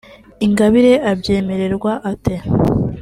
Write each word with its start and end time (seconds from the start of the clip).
Ingabire 0.45 0.93
abyemererwa 1.11 1.91
ate 2.11 2.35